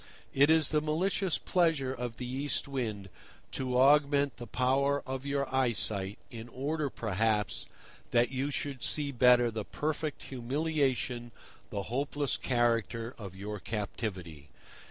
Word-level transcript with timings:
It 0.33 0.49
is 0.49 0.69
the 0.69 0.81
malicious 0.81 1.37
pleasure 1.37 1.93
of 1.93 2.17
the 2.17 2.25
East 2.25 2.67
Wind 2.67 3.07
to 3.51 3.77
augment 3.77 4.37
the 4.37 4.47
power 4.47 5.03
of 5.05 5.27
your 5.27 5.47
eyesight, 5.53 6.17
in 6.31 6.49
order, 6.49 6.89
perhaps, 6.89 7.67
that 8.09 8.31
you 8.31 8.49
should 8.49 8.81
see 8.81 9.11
better 9.11 9.51
the 9.51 9.63
perfect 9.63 10.23
humiliation, 10.23 11.31
the 11.69 11.83
hopeless 11.83 12.35
character 12.35 13.13
of 13.19 13.35
your 13.35 13.59
captivity. 13.59 14.47